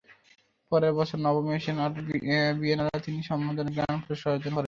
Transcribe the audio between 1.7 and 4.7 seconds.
Art বিয়েনালে তিনি সম্মানজনক grand পুরস্কার অর্জন করেন।